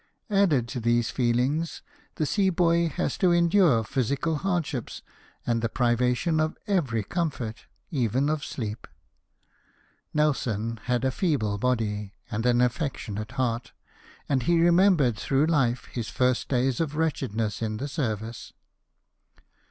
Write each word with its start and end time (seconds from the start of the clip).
Added 0.31 0.67
to 0.69 0.79
these 0.79 1.11
feeUngs, 1.11 1.83
the 2.15 2.25
sea 2.25 2.49
boy 2.49 2.89
has 2.89 3.19
to 3.19 3.31
endure 3.31 3.83
physical 3.83 4.37
hardships, 4.37 5.03
and 5.45 5.61
the 5.61 5.69
privation 5.69 6.39
of 6.39 6.57
every 6.65 7.03
com 7.03 7.29
fort, 7.29 7.65
even 7.91 8.27
of 8.27 8.43
sleep. 8.43 8.87
Nelson 10.11 10.77
had 10.85 11.05
a 11.05 11.11
feeble 11.11 11.59
body, 11.59 12.13
and 12.31 12.47
an 12.47 12.59
ON 12.63 12.67
BOARD 12.67 12.71
THE 12.71 12.73
''TRIUMPH:' 12.73 12.73
5 12.73 12.75
affectionate 12.81 13.31
heart, 13.33 13.71
and 14.27 14.41
he 14.41 14.59
remembered 14.59 15.17
through 15.17 15.45
life 15.45 15.85
his 15.85 16.09
first 16.09 16.49
days 16.49 16.79
of 16.79 16.95
wretchedness 16.95 17.61
in 17.61 17.77
the 17.77 17.87
service. 17.87 18.53